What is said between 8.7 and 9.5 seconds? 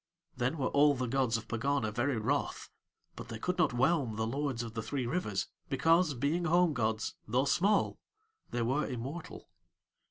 immortal.